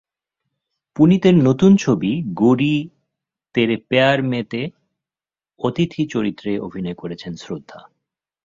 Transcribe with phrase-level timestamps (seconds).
[0.95, 2.11] পুনিতের নতুন ছবি
[2.33, 2.75] গোরি
[3.55, 4.61] তেরে পেয়্যার মেতে
[5.59, 7.79] অতিথি চরিত্রে অভিনয় করেছেন শ্রদ্ধা।